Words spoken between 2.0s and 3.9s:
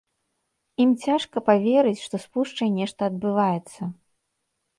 што з пушчай нешта адбываецца.